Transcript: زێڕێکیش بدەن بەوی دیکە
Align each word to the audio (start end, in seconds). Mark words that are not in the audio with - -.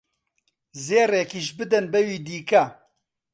زێڕێکیش 0.85 1.47
بدەن 1.57 1.85
بەوی 1.93 2.17
دیکە 2.25 2.63